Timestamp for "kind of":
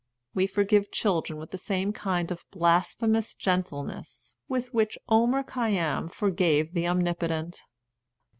1.93-2.43